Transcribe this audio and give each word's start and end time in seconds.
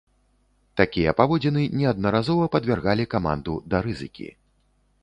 Такія 0.79 1.13
паводзіны 1.19 1.67
неаднаразова 1.81 2.49
падвяргалі 2.57 3.07
каманду 3.13 3.53
да 3.75 3.85
рызыкі. 3.91 4.27